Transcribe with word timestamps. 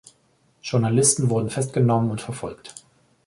Journalisten 0.63 1.29
wurden 1.29 1.51
festgenommen 1.51 2.09
und 2.09 2.21
verfolgt. 2.21 2.73